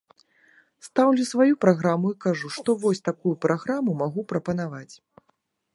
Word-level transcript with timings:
Стаўлю 0.87 1.23
сваю 1.31 1.53
праграму 1.65 2.07
і 2.15 2.17
кажу, 2.25 2.47
што 2.57 2.69
вось 2.85 3.05
такую 3.09 3.35
праграму 3.47 3.91
магу 4.05 4.21
прапанаваць. 4.33 4.93